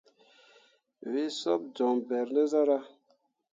[1.11, 2.85] Wǝ suɓu joŋ beere te zarah.